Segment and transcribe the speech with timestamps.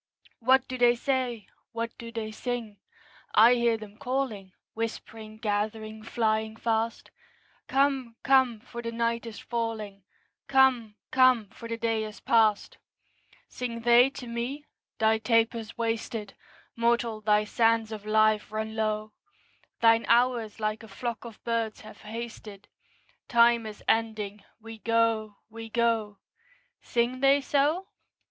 [0.39, 1.45] What do they say?
[1.73, 2.77] What do they sing?
[3.35, 7.11] I hear them calling, Whispering, gathering, flying fast,
[7.67, 10.01] 'Come, come, for the night is falling;
[10.47, 12.79] Come, come, for the day is past!'
[13.47, 14.65] Sing they to me?
[14.97, 16.33] 'Thy taper's wasted;
[16.75, 19.13] Mortal, thy sands of life run low;
[19.81, 22.67] Thine hours like a flock of birds have hasted:
[23.27, 26.17] Time is ending; we go, we go.'
[26.81, 27.89] Sing they so?